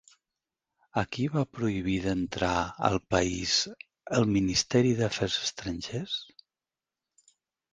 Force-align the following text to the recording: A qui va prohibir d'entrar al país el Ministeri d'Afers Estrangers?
A 1.01 1.01
qui 1.15 1.25
va 1.33 1.41
prohibir 1.57 1.97
d'entrar 2.05 2.53
al 2.89 2.97
país 3.17 3.53
el 4.21 4.27
Ministeri 4.37 4.95
d'Afers 5.03 5.39
Estrangers? 5.45 6.17